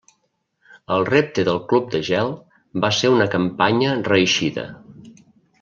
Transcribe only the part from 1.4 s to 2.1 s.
del Cub de